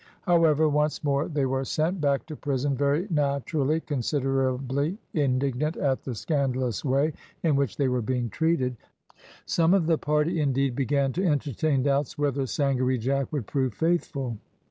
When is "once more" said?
0.67-1.27